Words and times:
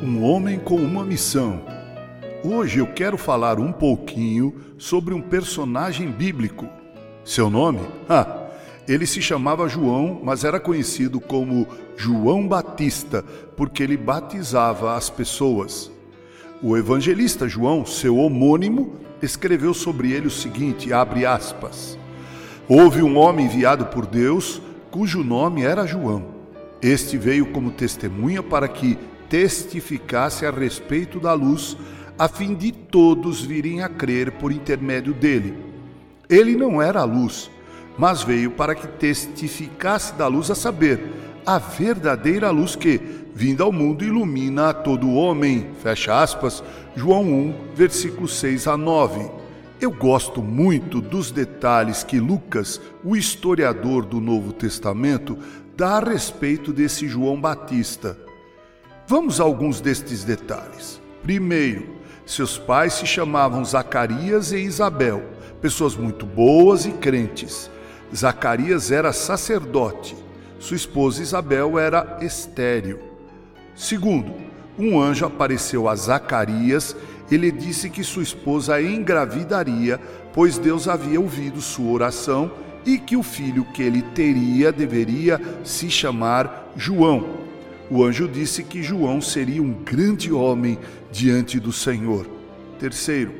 Um 0.00 0.22
homem 0.22 0.60
com 0.60 0.76
uma 0.76 1.04
missão. 1.04 1.60
Hoje 2.44 2.78
eu 2.78 2.86
quero 2.86 3.18
falar 3.18 3.58
um 3.58 3.72
pouquinho 3.72 4.54
sobre 4.78 5.12
um 5.12 5.20
personagem 5.20 6.08
bíblico. 6.08 6.66
Seu 7.24 7.50
nome? 7.50 7.80
Ah, 8.08 8.46
ele 8.86 9.06
se 9.06 9.20
chamava 9.20 9.68
João, 9.68 10.20
mas 10.22 10.44
era 10.44 10.58
conhecido 10.60 11.20
como 11.20 11.66
João 11.96 12.46
Batista, 12.46 13.22
porque 13.56 13.82
ele 13.82 13.96
batizava 13.96 14.96
as 14.96 15.10
pessoas. 15.10 15.90
O 16.62 16.76
evangelista 16.76 17.48
João, 17.48 17.84
seu 17.84 18.16
homônimo, 18.16 18.94
escreveu 19.20 19.74
sobre 19.74 20.12
ele 20.12 20.28
o 20.28 20.30
seguinte: 20.30 20.92
abre 20.92 21.26
aspas. 21.26 21.98
Houve 22.68 23.02
um 23.02 23.18
homem 23.18 23.46
enviado 23.46 23.86
por 23.86 24.06
Deus, 24.06 24.62
cujo 24.90 25.24
nome 25.24 25.64
era 25.64 25.86
João. 25.86 26.24
Este 26.80 27.18
veio 27.18 27.46
como 27.46 27.72
testemunha 27.72 28.42
para 28.42 28.68
que 28.68 28.96
testificasse 29.28 30.46
a 30.46 30.50
respeito 30.50 31.20
da 31.20 31.32
luz, 31.32 31.76
a 32.18 32.28
fim 32.28 32.54
de 32.54 32.72
todos 32.72 33.42
virem 33.42 33.82
a 33.82 33.88
crer 33.88 34.32
por 34.32 34.50
intermédio 34.50 35.14
dele. 35.14 35.54
Ele 36.28 36.56
não 36.56 36.82
era 36.82 37.00
a 37.00 37.04
luz, 37.04 37.50
mas 37.96 38.22
veio 38.22 38.50
para 38.50 38.74
que 38.74 38.86
testificasse 38.86 40.14
da 40.14 40.26
luz, 40.26 40.50
a 40.50 40.54
saber, 40.54 41.00
a 41.46 41.58
verdadeira 41.58 42.50
luz 42.50 42.76
que, 42.76 43.00
vinda 43.34 43.64
ao 43.64 43.72
mundo, 43.72 44.04
ilumina 44.04 44.70
a 44.70 44.74
todo 44.74 45.14
homem. 45.14 45.68
Fecha 45.82 46.20
aspas, 46.20 46.62
João 46.94 47.22
1, 47.22 47.54
versículos 47.74 48.34
6 48.34 48.66
a 48.66 48.76
9. 48.76 49.30
Eu 49.80 49.92
gosto 49.92 50.42
muito 50.42 51.00
dos 51.00 51.30
detalhes 51.30 52.02
que 52.02 52.18
Lucas, 52.18 52.80
o 53.04 53.16
historiador 53.16 54.04
do 54.04 54.20
Novo 54.20 54.52
Testamento, 54.52 55.38
dá 55.76 55.98
a 55.98 56.00
respeito 56.00 56.72
desse 56.72 57.06
João 57.06 57.40
Batista. 57.40 58.27
Vamos 59.10 59.40
a 59.40 59.42
alguns 59.42 59.80
destes 59.80 60.22
detalhes. 60.22 61.00
Primeiro, 61.22 61.96
seus 62.26 62.58
pais 62.58 62.92
se 62.92 63.06
chamavam 63.06 63.64
Zacarias 63.64 64.52
e 64.52 64.58
Isabel, 64.58 65.22
pessoas 65.62 65.96
muito 65.96 66.26
boas 66.26 66.84
e 66.84 66.90
crentes. 66.90 67.70
Zacarias 68.14 68.90
era 68.90 69.10
sacerdote, 69.10 70.14
sua 70.58 70.76
esposa 70.76 71.22
Isabel 71.22 71.78
era 71.78 72.18
estéril. 72.20 72.98
Segundo, 73.74 74.30
um 74.78 75.00
anjo 75.00 75.24
apareceu 75.24 75.88
a 75.88 75.96
Zacarias 75.96 76.94
e 77.30 77.38
lhe 77.38 77.50
disse 77.50 77.88
que 77.88 78.04
sua 78.04 78.22
esposa 78.22 78.78
engravidaria, 78.78 79.98
pois 80.34 80.58
Deus 80.58 80.86
havia 80.86 81.18
ouvido 81.18 81.62
sua 81.62 81.92
oração 81.92 82.50
e 82.84 82.98
que 82.98 83.16
o 83.16 83.22
filho 83.22 83.64
que 83.72 83.82
ele 83.82 84.02
teria 84.02 84.70
deveria 84.70 85.40
se 85.64 85.88
chamar 85.88 86.70
João. 86.76 87.47
O 87.90 88.04
anjo 88.04 88.28
disse 88.28 88.62
que 88.62 88.82
João 88.82 89.20
seria 89.20 89.62
um 89.62 89.72
grande 89.72 90.32
homem 90.32 90.78
diante 91.10 91.58
do 91.58 91.72
Senhor. 91.72 92.26
Terceiro, 92.78 93.32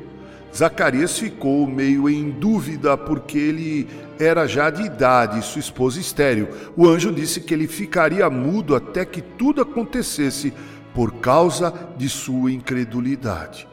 Zacarias 0.55 1.19
ficou 1.19 1.67
meio 1.67 2.09
em 2.09 2.31
dúvida 2.31 2.97
porque 2.97 3.37
ele 3.37 3.87
era 4.19 4.47
já 4.47 4.69
de 4.69 4.83
idade 4.83 5.39
e 5.39 5.43
sua 5.43 5.59
esposa 5.59 5.99
estéril. 5.99 6.47
O 6.75 6.87
anjo 6.87 7.11
disse 7.11 7.39
que 7.41 7.53
ele 7.53 7.67
ficaria 7.67 8.27
mudo 8.29 8.75
até 8.75 9.05
que 9.05 9.21
tudo 9.21 9.61
acontecesse 9.61 10.51
por 10.93 11.13
causa 11.13 11.71
de 11.95 12.09
sua 12.09 12.51
incredulidade. 12.51 13.67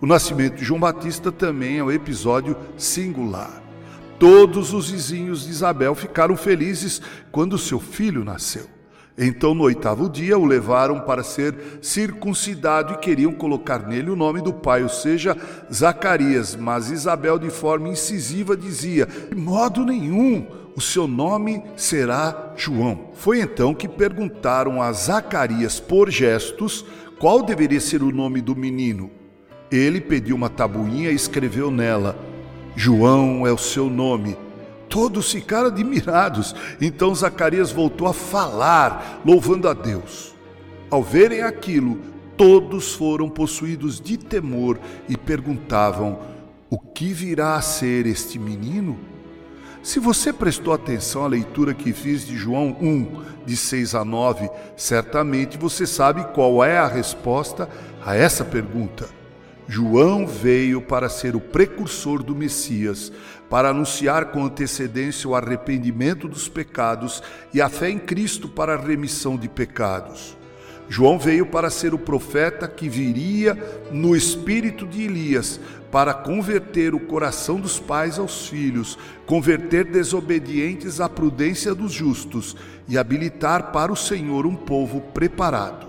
O 0.00 0.06
nascimento 0.06 0.56
de 0.56 0.64
João 0.64 0.80
Batista 0.80 1.30
também 1.30 1.78
é 1.78 1.84
um 1.84 1.92
episódio 1.92 2.56
singular. 2.76 3.62
Todos 4.18 4.72
os 4.72 4.90
vizinhos 4.90 5.44
de 5.44 5.50
Isabel 5.50 5.94
ficaram 5.94 6.36
felizes 6.36 7.02
quando 7.30 7.58
seu 7.58 7.78
filho 7.78 8.24
nasceu. 8.24 8.66
Então, 9.16 9.54
no 9.54 9.64
oitavo 9.64 10.08
dia, 10.08 10.38
o 10.38 10.44
levaram 10.44 11.00
para 11.00 11.22
ser 11.22 11.54
circuncidado 11.82 12.94
e 12.94 12.96
queriam 12.96 13.32
colocar 13.32 13.86
nele 13.86 14.10
o 14.10 14.16
nome 14.16 14.40
do 14.40 14.52
pai, 14.52 14.82
ou 14.82 14.88
seja, 14.88 15.36
Zacarias. 15.72 16.56
Mas 16.56 16.90
Isabel, 16.90 17.38
de 17.38 17.50
forma 17.50 17.88
incisiva, 17.88 18.56
dizia: 18.56 19.06
De 19.06 19.34
modo 19.34 19.84
nenhum, 19.84 20.46
o 20.74 20.80
seu 20.80 21.06
nome 21.06 21.62
será 21.76 22.54
João. 22.56 23.10
Foi 23.14 23.40
então 23.40 23.74
que 23.74 23.86
perguntaram 23.86 24.80
a 24.80 24.90
Zacarias, 24.92 25.78
por 25.78 26.10
gestos, 26.10 26.84
qual 27.18 27.42
deveria 27.42 27.80
ser 27.80 28.02
o 28.02 28.10
nome 28.10 28.40
do 28.40 28.56
menino. 28.56 29.10
Ele 29.70 30.00
pediu 30.00 30.36
uma 30.36 30.48
tabuinha 30.48 31.10
e 31.10 31.14
escreveu 31.14 31.70
nela: 31.70 32.16
João 32.74 33.46
é 33.46 33.52
o 33.52 33.58
seu 33.58 33.90
nome. 33.90 34.36
Todos 34.92 35.32
ficaram 35.32 35.68
admirados. 35.68 36.54
Então 36.78 37.14
Zacarias 37.14 37.72
voltou 37.72 38.06
a 38.06 38.12
falar, 38.12 39.22
louvando 39.24 39.66
a 39.66 39.72
Deus. 39.72 40.34
Ao 40.90 41.02
verem 41.02 41.40
aquilo, 41.40 41.98
todos 42.36 42.92
foram 42.92 43.26
possuídos 43.26 43.98
de 43.98 44.18
temor 44.18 44.78
e 45.08 45.16
perguntavam: 45.16 46.18
O 46.68 46.78
que 46.78 47.10
virá 47.10 47.54
a 47.54 47.62
ser 47.62 48.06
este 48.06 48.38
menino? 48.38 48.98
Se 49.82 49.98
você 49.98 50.30
prestou 50.30 50.74
atenção 50.74 51.24
à 51.24 51.26
leitura 51.26 51.72
que 51.72 51.94
fiz 51.94 52.26
de 52.26 52.36
João 52.36 52.76
1, 52.78 53.22
de 53.46 53.56
6 53.56 53.94
a 53.94 54.04
9, 54.04 54.50
certamente 54.76 55.56
você 55.56 55.86
sabe 55.86 56.22
qual 56.34 56.62
é 56.62 56.76
a 56.76 56.86
resposta 56.86 57.66
a 58.04 58.14
essa 58.14 58.44
pergunta. 58.44 59.21
João 59.68 60.26
veio 60.26 60.80
para 60.80 61.08
ser 61.08 61.36
o 61.36 61.40
precursor 61.40 62.22
do 62.22 62.34
Messias, 62.34 63.12
para 63.48 63.70
anunciar 63.70 64.26
com 64.26 64.44
antecedência 64.44 65.28
o 65.28 65.34
arrependimento 65.34 66.28
dos 66.28 66.48
pecados 66.48 67.22
e 67.54 67.60
a 67.60 67.68
fé 67.68 67.90
em 67.90 67.98
Cristo 67.98 68.48
para 68.48 68.74
a 68.74 68.80
remissão 68.80 69.36
de 69.36 69.48
pecados. 69.48 70.36
João 70.88 71.18
veio 71.18 71.46
para 71.46 71.70
ser 71.70 71.94
o 71.94 71.98
profeta 71.98 72.68
que 72.68 72.88
viria 72.88 73.56
no 73.90 74.14
espírito 74.16 74.86
de 74.86 75.04
Elias 75.04 75.60
para 75.90 76.12
converter 76.12 76.94
o 76.94 77.00
coração 77.00 77.60
dos 77.60 77.78
pais 77.78 78.18
aos 78.18 78.48
filhos, 78.48 78.98
converter 79.24 79.84
desobedientes 79.84 81.00
à 81.00 81.08
prudência 81.08 81.74
dos 81.74 81.92
justos 81.92 82.56
e 82.88 82.98
habilitar 82.98 83.72
para 83.72 83.92
o 83.92 83.96
Senhor 83.96 84.44
um 84.44 84.54
povo 84.54 85.00
preparado. 85.00 85.86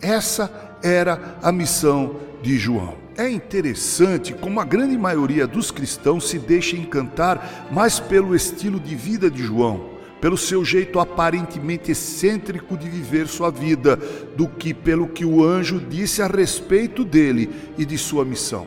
Essa 0.00 0.71
era 0.82 1.36
a 1.42 1.52
missão 1.52 2.16
de 2.42 2.58
João. 2.58 2.94
É 3.16 3.28
interessante 3.28 4.32
como 4.32 4.58
a 4.60 4.64
grande 4.64 4.96
maioria 4.96 5.46
dos 5.46 5.70
cristãos 5.70 6.28
se 6.28 6.38
deixa 6.38 6.76
encantar 6.76 7.68
mais 7.70 8.00
pelo 8.00 8.34
estilo 8.34 8.80
de 8.80 8.94
vida 8.94 9.30
de 9.30 9.42
João, 9.42 9.90
pelo 10.20 10.36
seu 10.36 10.64
jeito 10.64 10.98
aparentemente 10.98 11.92
excêntrico 11.92 12.76
de 12.76 12.88
viver 12.88 13.28
sua 13.28 13.50
vida, 13.50 13.96
do 14.36 14.48
que 14.48 14.72
pelo 14.72 15.08
que 15.08 15.24
o 15.24 15.44
anjo 15.44 15.78
disse 15.78 16.22
a 16.22 16.26
respeito 16.26 17.04
dele 17.04 17.50
e 17.76 17.84
de 17.84 17.98
sua 17.98 18.24
missão. 18.24 18.66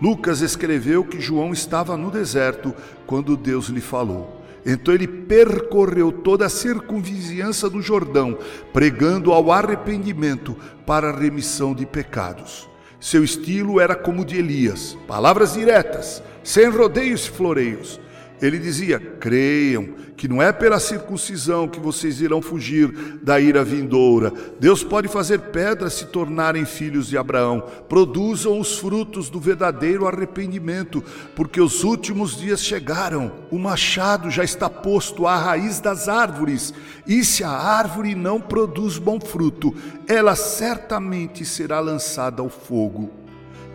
Lucas 0.00 0.42
escreveu 0.42 1.02
que 1.02 1.20
João 1.20 1.52
estava 1.52 1.96
no 1.96 2.10
deserto 2.10 2.74
quando 3.06 3.36
Deus 3.36 3.66
lhe 3.68 3.80
falou. 3.80 4.37
Então 4.64 4.92
ele 4.92 5.06
percorreu 5.06 6.10
toda 6.10 6.46
a 6.46 6.50
circunvizinhança 6.50 7.70
do 7.70 7.80
Jordão, 7.80 8.38
pregando 8.72 9.32
ao 9.32 9.50
arrependimento 9.52 10.56
para 10.86 11.10
a 11.10 11.16
remissão 11.18 11.74
de 11.74 11.86
pecados. 11.86 12.68
Seu 13.00 13.22
estilo 13.22 13.80
era 13.80 13.94
como 13.94 14.24
de 14.24 14.36
Elias, 14.36 14.98
palavras 15.06 15.54
diretas, 15.54 16.22
sem 16.42 16.68
rodeios 16.68 17.26
e 17.26 17.30
floreios. 17.30 18.00
Ele 18.40 18.58
dizia: 18.58 18.98
creiam 18.98 19.88
que 20.16 20.26
não 20.26 20.42
é 20.42 20.52
pela 20.52 20.80
circuncisão 20.80 21.68
que 21.68 21.78
vocês 21.78 22.20
irão 22.20 22.42
fugir 22.42 22.92
da 23.22 23.38
ira 23.38 23.62
vindoura. 23.62 24.32
Deus 24.58 24.82
pode 24.82 25.06
fazer 25.06 25.38
pedras 25.38 25.92
se 25.94 26.06
tornarem 26.06 26.64
filhos 26.64 27.06
de 27.06 27.16
Abraão. 27.16 27.62
Produzam 27.88 28.58
os 28.58 28.78
frutos 28.78 29.30
do 29.30 29.38
verdadeiro 29.38 30.08
arrependimento, 30.08 31.02
porque 31.36 31.60
os 31.60 31.84
últimos 31.84 32.36
dias 32.36 32.60
chegaram. 32.62 33.30
O 33.50 33.58
machado 33.58 34.28
já 34.28 34.42
está 34.42 34.68
posto 34.68 35.26
à 35.26 35.36
raiz 35.36 35.78
das 35.78 36.08
árvores, 36.08 36.74
e 37.06 37.24
se 37.24 37.44
a 37.44 37.50
árvore 37.50 38.16
não 38.16 38.40
produz 38.40 38.98
bom 38.98 39.20
fruto, 39.20 39.72
ela 40.06 40.34
certamente 40.34 41.44
será 41.44 41.78
lançada 41.78 42.42
ao 42.42 42.48
fogo. 42.48 43.10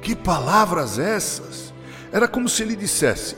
Que 0.01 0.13
palavras 0.13 0.99
essas! 0.99 1.73
Era 2.11 2.27
como 2.27 2.49
se 2.49 2.61
ele 2.61 2.75
dissesse: 2.75 3.35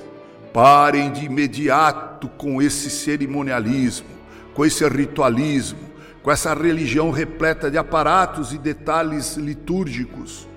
Parem 0.55 1.11
de 1.11 1.25
imediato 1.25 2.29
com 2.29 2.61
esse 2.61 2.89
cerimonialismo, 2.89 4.07
com 4.53 4.65
esse 4.65 4.87
ritualismo, 4.87 5.81
com 6.23 6.31
essa 6.31 6.53
religião 6.53 7.11
repleta 7.11 7.69
de 7.69 7.77
aparatos 7.77 8.53
e 8.53 8.57
detalhes 8.57 9.35
litúrgicos. 9.35 10.47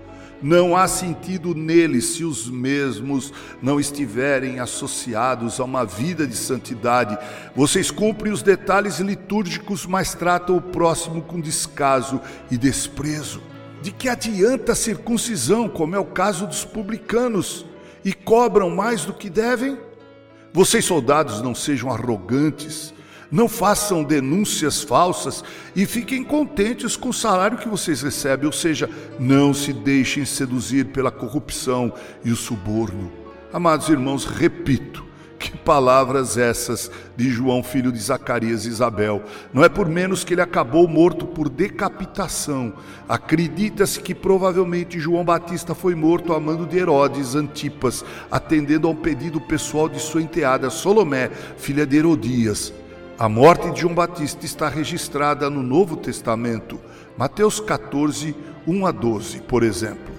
Não 0.40 0.76
há 0.76 0.86
sentido 0.86 1.52
neles 1.52 2.10
se 2.10 2.22
os 2.22 2.48
mesmos 2.48 3.32
não 3.60 3.80
estiverem 3.80 4.60
associados 4.60 5.58
a 5.58 5.64
uma 5.64 5.84
vida 5.84 6.28
de 6.28 6.36
santidade. 6.36 7.18
Vocês 7.56 7.90
cumprem 7.90 8.32
os 8.32 8.40
detalhes 8.40 9.00
litúrgicos, 9.00 9.84
mas 9.84 10.14
tratam 10.14 10.56
o 10.56 10.62
próximo 10.62 11.22
com 11.22 11.40
descaso 11.40 12.20
e 12.52 12.56
desprezo. 12.56 13.42
De 13.82 13.90
que 13.90 14.08
adianta 14.08 14.70
a 14.70 14.76
circuncisão, 14.76 15.68
como 15.68 15.96
é 15.96 15.98
o 15.98 16.04
caso 16.04 16.46
dos 16.46 16.64
publicanos, 16.64 17.66
e 18.04 18.12
cobram 18.12 18.70
mais 18.70 19.04
do 19.04 19.12
que 19.12 19.28
devem? 19.28 19.87
Vocês, 20.52 20.84
soldados, 20.84 21.42
não 21.42 21.54
sejam 21.54 21.90
arrogantes. 21.90 22.94
Não 23.30 23.46
façam 23.46 24.02
denúncias 24.02 24.82
falsas 24.82 25.44
e 25.76 25.84
fiquem 25.84 26.24
contentes 26.24 26.96
com 26.96 27.10
o 27.10 27.14
salário 27.14 27.58
que 27.58 27.68
vocês 27.68 28.00
recebem, 28.00 28.46
ou 28.46 28.52
seja, 28.52 28.88
não 29.20 29.52
se 29.52 29.70
deixem 29.70 30.24
seduzir 30.24 30.86
pela 30.86 31.10
corrupção 31.10 31.92
e 32.24 32.30
o 32.30 32.36
suborno. 32.36 33.12
Amados 33.52 33.90
irmãos, 33.90 34.24
repito, 34.24 35.04
palavras 35.68 36.38
essas 36.38 36.90
de 37.14 37.28
João, 37.28 37.62
filho 37.62 37.92
de 37.92 37.98
Zacarias 37.98 38.64
e 38.64 38.70
Isabel. 38.70 39.22
Não 39.52 39.62
é 39.62 39.68
por 39.68 39.86
menos 39.86 40.24
que 40.24 40.32
ele 40.32 40.40
acabou 40.40 40.88
morto 40.88 41.26
por 41.26 41.50
decapitação. 41.50 42.72
Acredita-se 43.06 44.00
que 44.00 44.14
provavelmente 44.14 44.98
João 44.98 45.26
Batista 45.26 45.74
foi 45.74 45.94
morto 45.94 46.32
a 46.32 46.40
mando 46.40 46.64
de 46.64 46.78
Herodes 46.78 47.34
Antipas, 47.34 48.02
atendendo 48.30 48.88
a 48.88 48.92
um 48.92 48.96
pedido 48.96 49.42
pessoal 49.42 49.90
de 49.90 50.00
sua 50.00 50.22
enteada 50.22 50.70
Solomé, 50.70 51.30
filha 51.58 51.86
de 51.86 51.98
Herodias. 51.98 52.72
A 53.18 53.28
morte 53.28 53.70
de 53.70 53.82
João 53.82 53.94
Batista 53.94 54.46
está 54.46 54.70
registrada 54.70 55.50
no 55.50 55.62
Novo 55.62 55.98
Testamento, 55.98 56.80
Mateus 57.14 57.60
14, 57.60 58.34
1 58.66 58.86
a 58.86 58.90
12, 58.90 59.40
por 59.42 59.62
exemplo. 59.62 60.17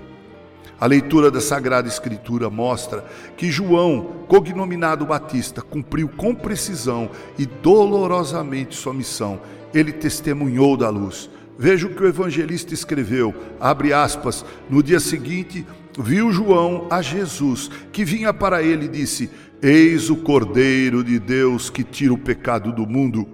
A 0.80 0.86
leitura 0.86 1.30
da 1.30 1.42
Sagrada 1.42 1.90
Escritura 1.90 2.50
mostra 2.50 3.04
que 3.36 3.52
João, 3.52 4.24
cognominado 4.30 5.06
Batista, 5.06 5.62
cumpriu 5.62 6.08
com 6.08 6.34
precisão 6.34 7.10
e 7.38 7.46
dolorosamente 7.46 8.78
sua 8.78 8.94
missão. 8.94 9.42
Ele 9.74 9.92
testemunhou 9.92 10.78
da 10.78 10.90
luz. 10.90 11.30
Veja 11.58 11.86
o 11.86 11.94
que 11.94 12.02
o 12.02 12.08
evangelista 12.08 12.74
escreveu, 12.74 13.36
abre 13.60 13.92
aspas, 13.92 14.46
no 14.70 14.81
dia 14.81 15.02
seguinte, 15.02 15.68
viu 16.00 16.31
João 16.31 16.88
a 16.90 17.02
Jesus, 17.02 17.70
que 17.92 18.06
vinha 18.06 18.34
para 18.34 18.64
ele 18.64 18.86
e 18.86 18.90
disse: 18.90 19.30
Eis 19.62 20.10
o 20.10 20.16
Cordeiro 20.16 21.04
de 21.04 21.20
Deus 21.20 21.70
que 21.70 21.84
tira 21.84 22.14
o 22.14 22.18
pecado 22.18 22.72
do 22.72 22.88
mundo. 22.88 23.28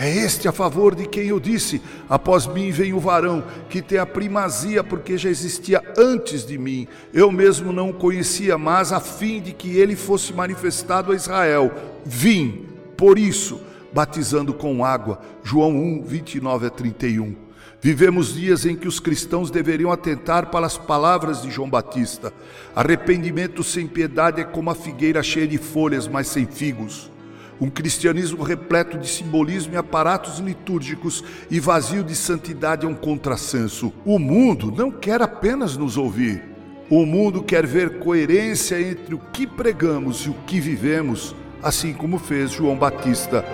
É 0.00 0.08
este 0.08 0.46
a 0.46 0.52
favor 0.52 0.94
de 0.94 1.08
quem 1.08 1.26
eu 1.26 1.40
disse: 1.40 1.82
Após 2.08 2.46
mim 2.46 2.70
vem 2.70 2.92
o 2.92 3.00
varão, 3.00 3.42
que 3.68 3.82
tem 3.82 3.98
a 3.98 4.06
primazia, 4.06 4.84
porque 4.84 5.18
já 5.18 5.28
existia 5.28 5.82
antes 5.98 6.46
de 6.46 6.56
mim. 6.56 6.86
Eu 7.12 7.32
mesmo 7.32 7.72
não 7.72 7.90
o 7.90 7.94
conhecia, 7.94 8.56
mas 8.56 8.92
a 8.92 9.00
fim 9.00 9.40
de 9.40 9.52
que 9.52 9.76
ele 9.76 9.96
fosse 9.96 10.32
manifestado 10.32 11.10
a 11.10 11.16
Israel, 11.16 11.72
vim, 12.04 12.66
por 12.96 13.18
isso, 13.18 13.60
batizando 13.92 14.54
com 14.54 14.84
água. 14.84 15.20
João 15.42 15.76
1, 15.76 16.04
29 16.04 16.68
a 16.68 16.70
31. 16.70 17.34
Vivemos 17.80 18.34
dias 18.34 18.64
em 18.66 18.76
que 18.76 18.86
os 18.86 19.00
cristãos 19.00 19.50
deveriam 19.50 19.90
atentar 19.90 20.46
para 20.46 20.64
as 20.64 20.78
palavras 20.78 21.42
de 21.42 21.50
João 21.50 21.68
Batista. 21.68 22.32
Arrependimento 22.74 23.64
sem 23.64 23.88
piedade 23.88 24.40
é 24.40 24.44
como 24.44 24.70
a 24.70 24.76
figueira 24.76 25.24
cheia 25.24 25.46
de 25.48 25.58
folhas, 25.58 26.06
mas 26.06 26.28
sem 26.28 26.46
figos. 26.46 27.10
Um 27.60 27.68
cristianismo 27.68 28.44
repleto 28.44 28.96
de 28.96 29.08
simbolismo 29.08 29.74
e 29.74 29.76
aparatos 29.76 30.38
litúrgicos 30.38 31.24
e 31.50 31.58
vazio 31.58 32.04
de 32.04 32.14
santidade 32.14 32.86
é 32.86 32.88
um 32.88 32.94
contrassenso. 32.94 33.92
O 34.04 34.18
mundo 34.18 34.70
não 34.70 34.92
quer 34.92 35.20
apenas 35.20 35.76
nos 35.76 35.96
ouvir. 35.96 36.42
O 36.88 37.04
mundo 37.04 37.42
quer 37.42 37.66
ver 37.66 37.98
coerência 37.98 38.80
entre 38.80 39.14
o 39.14 39.18
que 39.18 39.46
pregamos 39.46 40.20
e 40.20 40.30
o 40.30 40.34
que 40.46 40.60
vivemos, 40.60 41.34
assim 41.62 41.92
como 41.92 42.18
fez 42.18 42.52
João 42.52 42.76
Batista, 42.76 43.44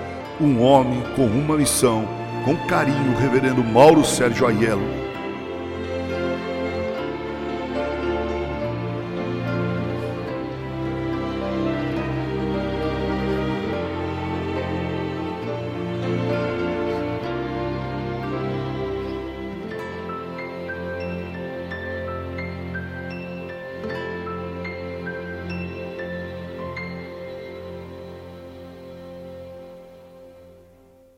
um 0.40 0.60
homem 0.60 1.02
com 1.16 1.26
uma 1.26 1.56
missão. 1.56 2.06
Com 2.44 2.56
carinho, 2.66 3.16
Reverendo 3.16 3.64
Mauro 3.64 4.04
Sérgio 4.04 4.46
Aiello. 4.46 5.13